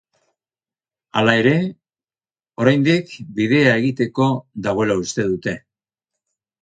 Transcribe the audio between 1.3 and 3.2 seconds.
ere, oraindik